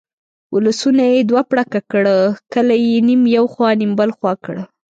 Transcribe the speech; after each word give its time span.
ولسونه 0.53 1.03
یې 1.13 1.21
دوه 1.29 1.41
پړکه 1.51 1.79
کړه، 1.91 2.15
کلي 2.53 2.77
یې 2.87 2.99
نیم 3.07 3.21
یو 3.37 3.45
خوا 3.53 3.69
نیم 3.79 3.91
بلې 3.99 4.13
خوا 4.17 4.33
کړه. 4.45 4.63